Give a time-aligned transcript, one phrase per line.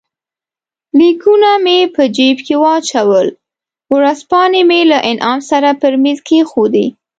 [0.99, 3.27] لیکونه مې په جېب کې واچول،
[3.93, 6.85] ورځپاڼې مې له انعام سره پر مېز کښېښودې.